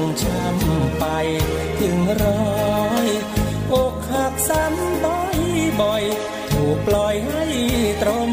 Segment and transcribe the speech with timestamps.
[0.00, 1.04] งช้ำไป
[1.80, 3.08] ถึงร้อย
[3.72, 5.38] อกหักซ้ำบ่อย
[5.80, 6.02] บ่อย
[6.52, 7.44] ถูกปล่อยให้
[8.02, 8.30] ตรม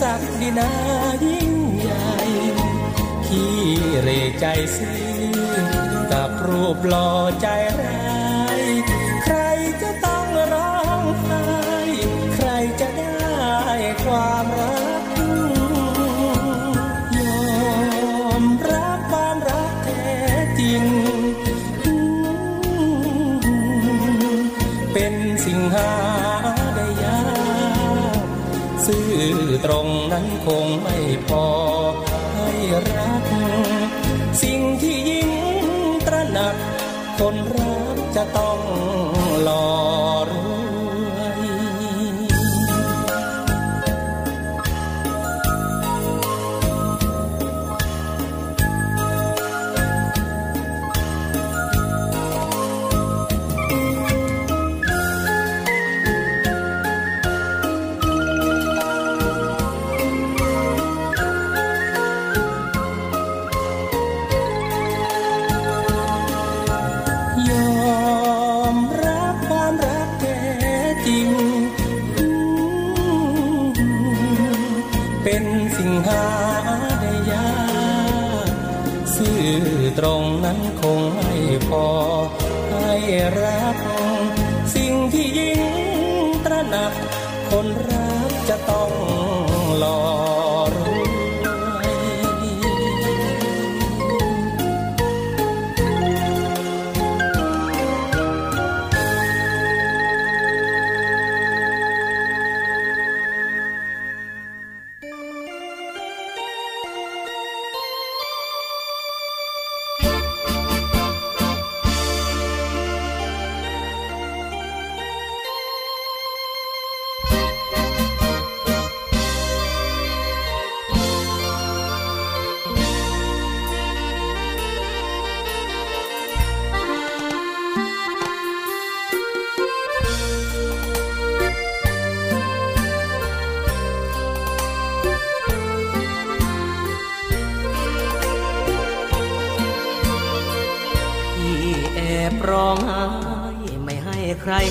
[0.00, 0.70] ศักดินา
[1.24, 2.06] ยิ่งใหญ่
[3.26, 3.54] ขี้
[4.02, 5.24] เร่ใจซื่อ
[6.12, 7.10] กับรูปหล่อ
[7.40, 8.15] ใจแร้
[37.32, 37.55] น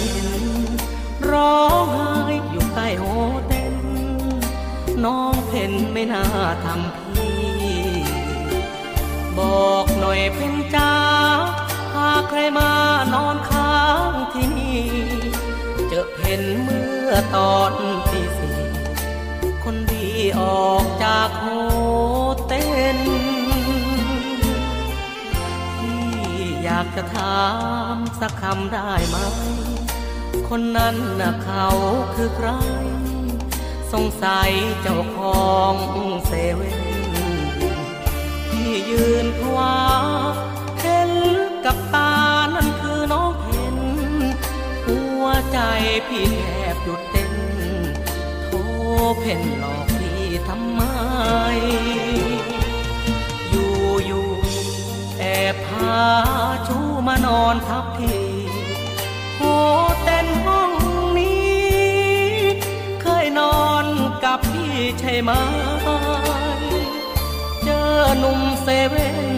[0.02, 0.30] เห็น
[1.30, 3.04] ร้องไห้อยู่ใต้โห
[3.48, 3.76] เต้น
[5.04, 6.26] น้องเพ่นไม่น่า
[6.64, 7.38] ทำพี่
[9.38, 9.40] บ
[9.70, 10.94] อกหน่อยเพ่นจ้า
[11.96, 12.72] หากใครมา
[13.14, 14.84] นอนค้างที่นี่
[15.88, 17.72] เจอเพ่นเมื่อตอน
[18.10, 18.60] ที่สี่
[19.64, 20.08] คนดี
[20.40, 21.46] ออกจากโห
[22.48, 22.66] เต้
[22.98, 23.00] น
[26.64, 27.44] อยากจะถา
[27.96, 29.18] มสักคำได้ไหม
[30.48, 31.68] คนนั้นน่ะเขา
[32.16, 32.50] คือใคร
[33.92, 34.52] สงสัย
[34.82, 35.76] เจ้าของ
[36.28, 36.82] เซเว่น
[38.50, 39.78] ที่ยืนพวา
[40.82, 41.12] เห็น
[41.66, 42.14] กับตา
[42.56, 43.78] นั่นคือน้องเห็น
[44.86, 45.60] หัวใจ
[46.08, 47.34] พี่แทบหยุดเต้น
[48.44, 48.58] โทร
[49.20, 50.82] เพ่นหลอกพี่ทำไม
[53.50, 53.74] อยู่
[54.06, 54.28] อยู่
[55.20, 56.00] แอบพา
[56.68, 56.78] ชู
[57.08, 58.35] มานอนทับพี่
[65.24, 65.32] ไหม
[67.64, 67.90] เจอ
[68.20, 69.30] หนุ่มเซเว่น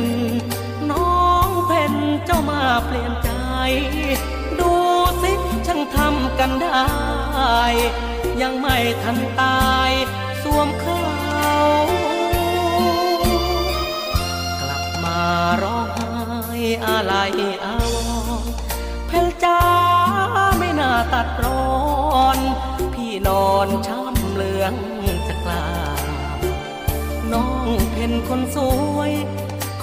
[0.91, 1.93] น้องเพน
[2.25, 3.29] เจ้ามาเปลี่ยนใจ
[4.59, 4.71] ดู
[5.21, 5.31] สิ
[5.67, 6.85] ช่างทำกันได้
[8.41, 9.91] ยังไม่ทันตาย
[10.41, 11.07] สวมเขา
[14.61, 15.21] กลับมา
[15.61, 17.13] ร้องไห้อะไร
[17.65, 17.95] อาว
[18.37, 18.43] ร
[19.07, 19.61] เพลจ้า
[20.59, 22.39] ไม่น่าตัดร้อน
[22.93, 24.73] พี่นอนช้ำเหลือง
[27.33, 28.57] น้องเพ็นคนส
[28.95, 29.13] วย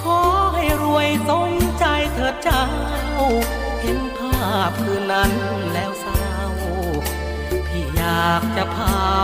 [0.00, 0.18] ขอ
[0.54, 2.64] ให้รวยสมใจเถิดเจ้า
[3.80, 5.32] เห็นภาพคืนนั้น
[5.72, 6.28] แล้วเศร้า
[7.68, 9.14] พี่อยากจะเผา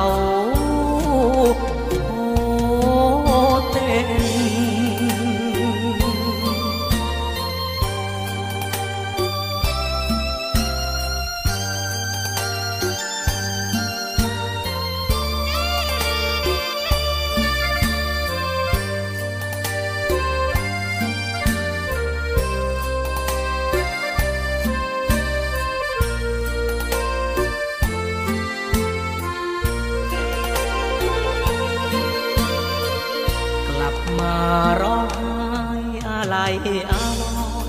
[36.41, 37.23] อะไรอาว
[37.67, 37.69] ร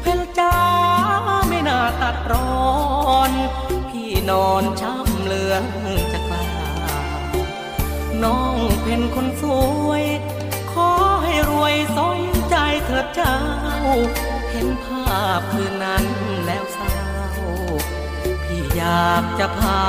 [0.00, 0.56] เพลจ้า
[1.48, 3.32] ไม่น่าตัดร้อน
[3.88, 5.64] พี่นอนช้ำเหลือง
[6.12, 6.46] จะกล้า
[8.22, 9.44] น้องเป็นคนส
[9.86, 10.04] วย
[10.72, 10.90] ขอ
[11.24, 12.18] ให้รวยสม
[12.50, 13.38] ใจเถิดเจ้า
[14.50, 16.04] เห็นภาพคืนนั้น
[16.44, 17.00] แล้วเศร้า
[18.44, 19.88] พี่อยากจะเผา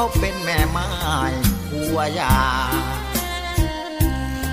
[0.00, 0.90] เขาเป็นแม่ไม้
[1.68, 2.38] ผัวยา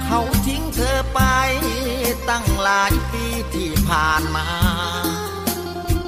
[0.06, 1.20] เขาทิ้งเธอไป
[2.30, 4.48] ตั้งหลายปีที่ผ่านมา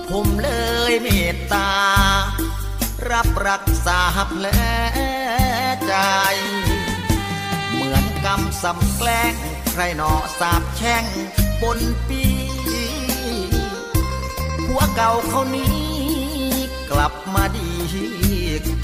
[0.10, 0.50] ผมเล
[0.91, 1.72] ยเมตตา
[3.12, 4.46] รับรักษาแผล
[5.88, 5.93] ใจ
[7.72, 9.34] เหมือนกรรมสำแกล้ง
[9.72, 11.05] ใครหนอสาบแช่ง
[11.62, 12.24] บนปี
[14.65, 15.79] ผัวเก่าเขานี้
[16.91, 17.68] กลับมาดี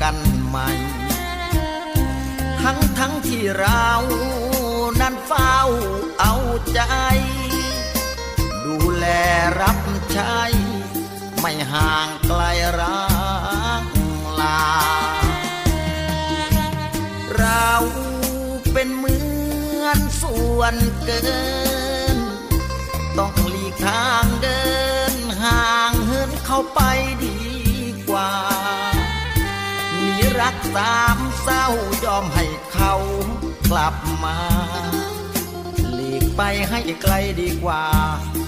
[0.01, 0.69] กันใหม่
[2.61, 3.89] ทั้งทั้งที่เรา
[5.01, 5.57] นั้นเฝ้า
[6.19, 6.35] เอา
[6.73, 6.81] ใจ
[8.65, 9.05] ดูแล
[9.61, 9.79] รับ
[10.11, 10.39] ใช้
[11.39, 12.41] ไม่ห่างไกล
[12.79, 13.05] รั
[13.81, 13.83] ก
[14.39, 14.65] ลา
[17.37, 17.71] เรา
[18.73, 19.17] เป็นเหมื
[19.83, 21.21] อนส่วนเกิ
[22.15, 22.17] น
[23.17, 24.63] ต้องหลีกทางเดิ
[25.11, 26.81] นห่างเหินเข้าไป
[30.45, 31.65] รักสามเศร้า
[32.05, 32.93] ยอมให้เขา
[33.71, 34.37] กลับมา
[35.93, 37.85] หลีกไปให้ไกลดีกว่า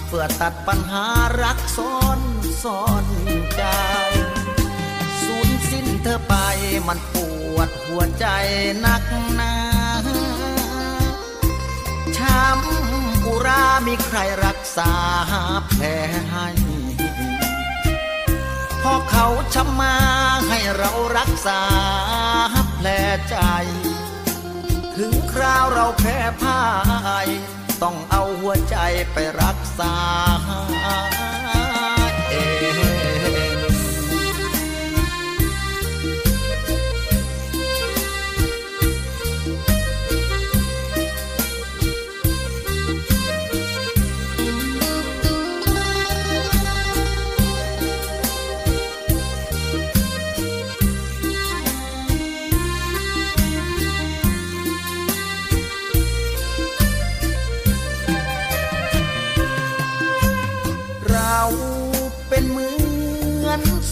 [0.08, 1.06] เพื่อตัดปัญหา
[1.44, 2.20] รักซ้อน
[2.63, 3.06] ซ้อน
[3.56, 3.63] ใจ
[5.24, 6.36] สูญสิ้นเธอไป
[6.88, 7.16] มันป
[7.56, 8.25] วดหัวใจ
[8.86, 9.04] นัก
[9.36, 9.54] หนา
[12.18, 14.92] ช้ำอุรามีใครรักษา
[15.68, 15.84] แผล
[16.32, 16.48] ให้
[18.88, 19.96] อเขาช้ำมา
[20.48, 21.62] ให้เรารักษา
[22.75, 22.88] แผล
[23.29, 23.36] ใจ
[24.98, 26.62] ถึงคราวเราแพ้พ่า
[27.25, 27.27] ย
[27.84, 28.77] ต้องเอาหัวใจ
[29.13, 29.96] ไปรักษา
[32.29, 32.36] เอ
[32.86, 32.87] ง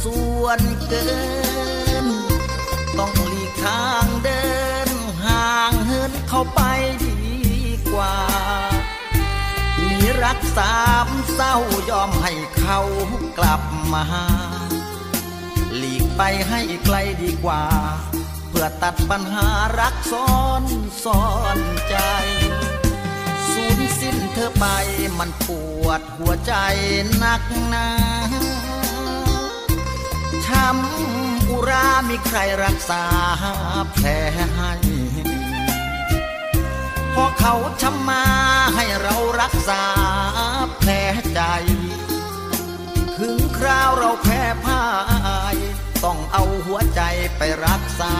[0.05, 1.07] ส่วนเกิ
[2.05, 2.07] น
[2.97, 4.45] ต้องหลีกทางเดิ
[4.87, 4.89] น
[5.25, 6.61] ห่างเหินเข้าไป
[7.03, 7.19] ดี
[7.93, 8.15] กว่า
[9.81, 9.93] มี
[10.23, 11.55] รักสามเศร้า
[11.89, 12.79] ยอมให้เขา
[13.37, 13.61] กลับ
[13.93, 14.05] มา
[15.77, 17.63] หลีกไปให้ไกลดีกว่า
[18.49, 19.47] เพื่อตัดปัญหา
[19.79, 20.63] รักซ้อน
[21.03, 21.25] ซ้อ
[21.57, 21.59] น
[21.89, 21.95] ใจ
[23.51, 24.65] สูญสิ้นเธอไป
[25.19, 25.49] มันป
[25.83, 26.53] วดหัวใจ
[27.23, 27.87] นักหนา
[30.55, 33.03] ช้ำอุรามีใครรักษา
[33.93, 34.07] แผล
[34.55, 34.73] ให้
[37.13, 38.25] พอเขาชำมา
[38.75, 39.83] ให้เรารักษา
[40.77, 40.91] แผล
[41.33, 41.41] ใจ
[43.17, 44.83] ถึงคราวเราแพ้พ่า
[45.53, 45.57] ย
[46.03, 47.01] ต้องเอาหัวใจ
[47.37, 48.13] ไปรักษา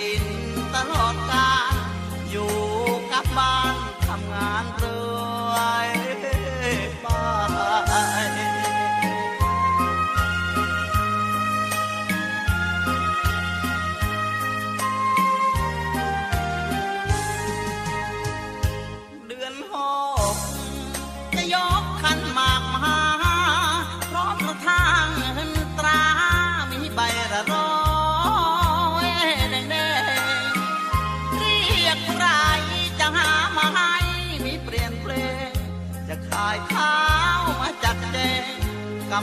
[0.00, 0.24] ดิน
[0.74, 1.74] ตลอดกาล
[2.30, 2.54] อยู่
[3.12, 3.74] กับบ้าน
[4.06, 5.88] ทำงานเรื่อย
[7.00, 7.06] ไป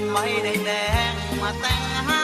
[0.02, 0.72] ำไว้แด
[1.10, 2.24] งๆมาแต่งหา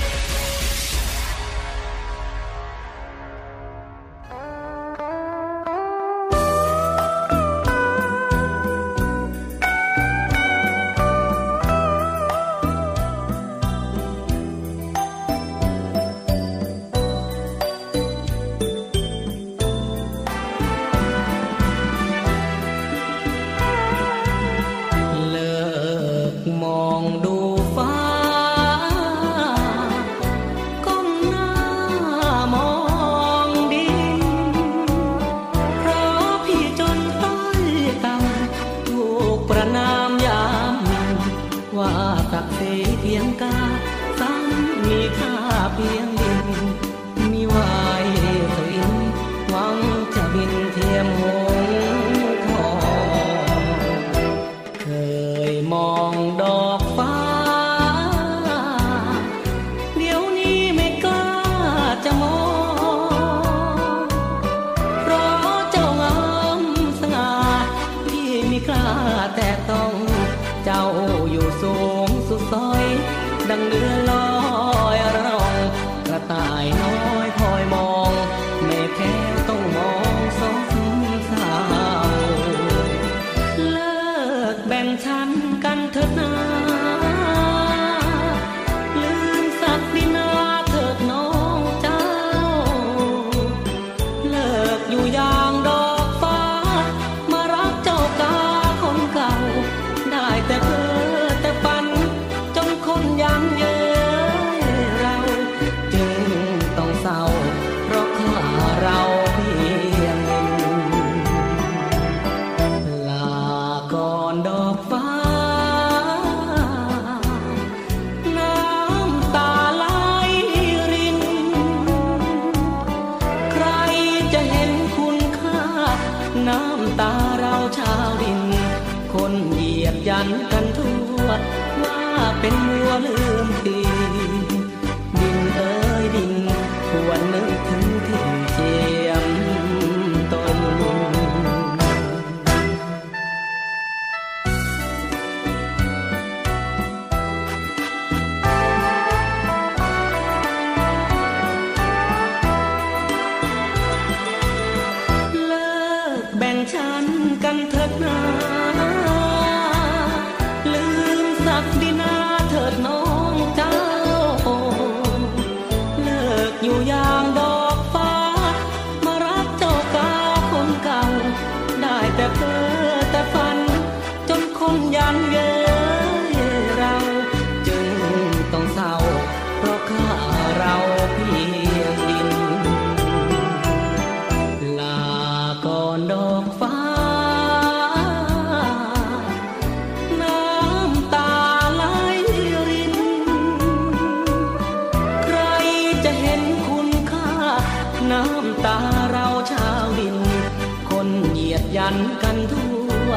[201.53, 202.73] ยดยันกันทั่
[203.07, 203.11] ว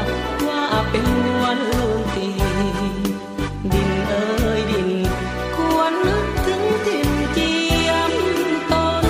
[0.47, 1.07] ว่าเป็น
[1.43, 2.29] วันลื่ตี
[3.73, 4.27] ดินเอ๋
[4.59, 4.89] ยดิน
[5.57, 7.53] ควรนึกถึงทินเจี
[7.89, 8.13] ยม
[8.73, 9.05] ตน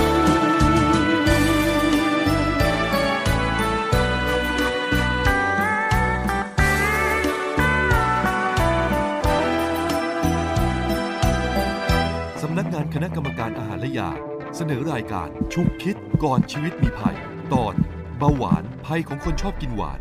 [12.41, 14.09] สำนักงานคณะกรรมการอาหารและยา
[14.55, 17.17] เสนอรายการชุกคิดก่อนชีวิตมีภัย
[17.53, 17.73] ตอน
[18.19, 19.99] เบาหวาน ภัยของคนชอบกินหวาน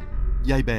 [0.51, 0.73] ยายแบ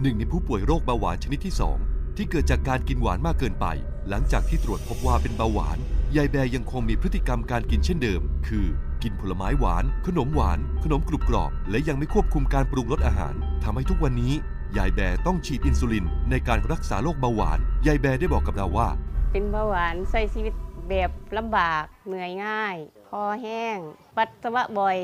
[0.00, 3.66] หนึ่งในผู้ป่วยโรคเบาหวานชนิดที่ 2 ที่เกิดจากการกินหวานมากเกินไป
[4.08, 5.78] หลังจากที่ตรวจพบว่าเป็นเบาหวาน
[6.16, 8.66] ยายแบยังคงมีพฤติกรรมการกินเช่นเดิม คือ
[9.02, 14.32] กินผลไม้หวาน ขนมหวาน ขนมกรุบกรอบ และยังไม่ควบคุมการปรุงรสอาหารทำให้ทุกวันนี้
[14.76, 18.88] ยายแบต้องฉีดอินซูลิน ในการรักษาโรคเบาหวาน ยายแบได้บอกกับเราว่า
[19.32, 20.54] เป็นเบาหวานใช้ชีวิต
[20.88, 22.76] แบบลำบากเหนื่อยง่าย
[23.08, 23.76] คอแห้ง
[24.16, 24.98] ปัสสาวะบ่อย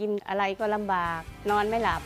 [0.00, 2.02] กินอะไรก็ลำบาก นอนไม่หลับ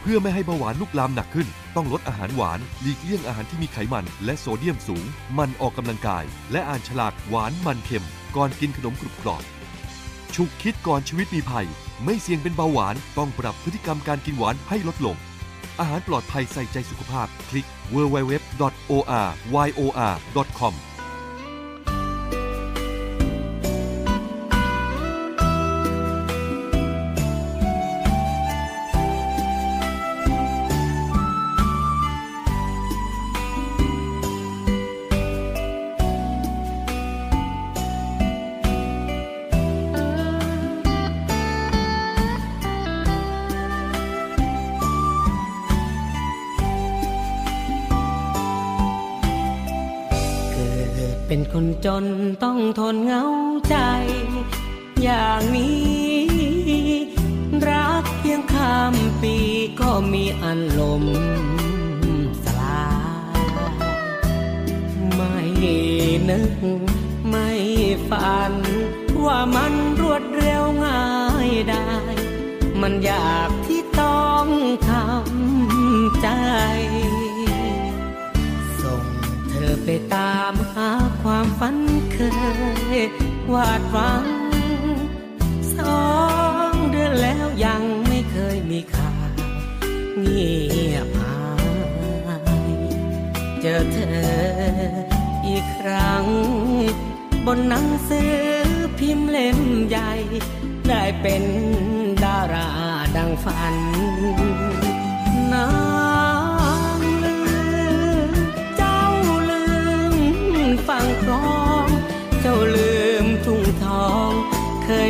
[0.00, 5.04] เพื่อไม่ให้เบาหวานลุกลามหนักขึ้น ต้องลดอาหารหวาน หลีกเลี่ยงอาหารที่มีไขมัน และโซเดียมสูง
[5.38, 9.44] มันออกกำลังกาย และอ่านฉลากหวานมันเค็ม ก่อนกินขนมกรุบกรอบ
[10.34, 11.66] ฉุกคิดก่อนชีวิตมีภัย
[12.04, 15.16] ไม่เสี่ยงเป็นเบาหวาน ต้องปรับพฤติกรรมการกินหวานให้ลดลง
[15.80, 20.74] อาหารปลอดภัยใส่ใจสุขภาพ คลิก www.oryor.com
[51.60, 52.06] คนจน
[52.44, 53.24] ต้องทนเหงา
[53.68, 53.76] ใจ
[55.02, 56.08] อย่างนี้
[57.68, 59.36] รักเพียงข้ามปี
[59.80, 61.04] ก็มีอันลม
[62.44, 62.88] สลา
[63.38, 63.40] ย
[65.14, 65.36] ไม่
[66.28, 66.54] นึก
[67.28, 67.50] ไม่
[68.08, 68.52] ฝัน
[69.24, 71.06] ว่ามันรวดเร็วง่า
[71.48, 71.90] ยได้
[72.80, 74.46] มันอยากที่ต้อง
[74.88, 76.28] ทำใจ
[78.80, 79.04] ส่ง
[79.48, 80.54] เธอไปตาม
[81.58, 81.78] ฝัน
[82.12, 82.18] เค
[82.96, 83.00] ย
[83.52, 84.26] วาดหวัง
[85.76, 86.06] สอ
[86.72, 89.30] งเดือนแล้วยังไม่เคยมีข่าว
[90.18, 90.52] เงี
[90.94, 91.36] ยบหา
[92.72, 92.74] ย
[93.60, 94.18] เจอเธอ
[95.46, 96.24] อีกครั้ง
[97.46, 98.34] บนหนังสือ
[98.98, 100.12] พิมพ์เล่มใหญ่
[100.88, 101.44] ได้เป็น
[102.24, 102.68] ดารา
[103.16, 104.57] ดังฝันน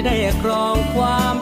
[0.06, 1.34] ได้ครองความ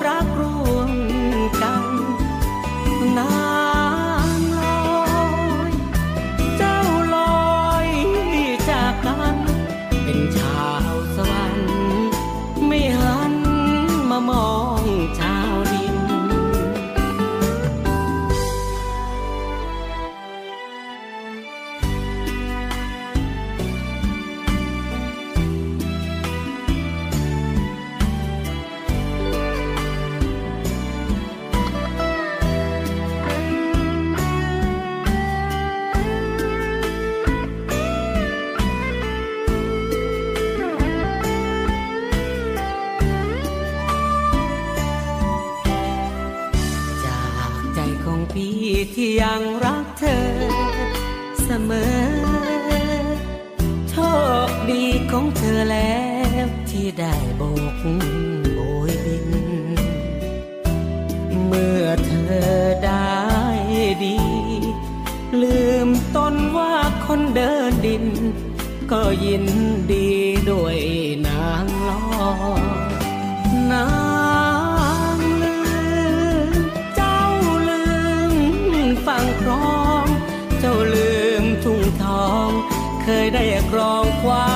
[65.43, 66.75] ลืมตนว่า
[67.07, 68.05] คนเดินดิน
[68.93, 69.47] ก็ยิน
[69.93, 70.11] ดี
[70.51, 70.79] ด้วย
[71.27, 72.03] นางลอ
[73.73, 73.89] นา
[75.17, 75.57] งลื
[76.49, 76.53] ม
[76.97, 77.21] เจ้า
[77.69, 77.85] ลื
[78.33, 78.35] ม
[79.07, 80.07] ฟังครอง
[80.61, 81.13] เจ้าลื
[81.43, 82.49] มทุ่งทอง
[83.03, 84.51] เคยได้ครองควา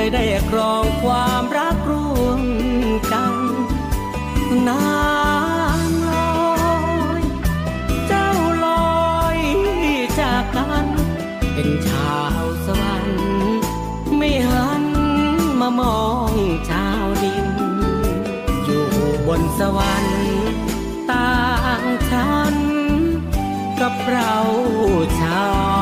[0.00, 2.42] ยได้ครองความรักร่วม
[3.12, 3.34] กัน
[4.68, 4.86] นา
[5.88, 6.52] งลอ
[7.20, 7.22] ย
[8.08, 8.28] เจ้า
[8.64, 8.66] ล
[9.00, 9.38] อย
[10.20, 10.86] จากกัน
[11.54, 13.20] เป็นชาวสวรรค์
[14.16, 14.84] ไม่หัน
[15.60, 16.32] มามอง
[16.70, 17.48] ชาวดิน
[18.64, 18.86] อยู่
[19.26, 20.24] บนสวรรค์
[21.10, 21.36] ต่า
[21.80, 22.56] งชั้น
[23.80, 24.34] กับเรา
[25.20, 25.44] ชา
[25.80, 25.81] ว